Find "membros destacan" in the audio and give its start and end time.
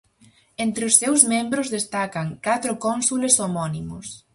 1.33-2.27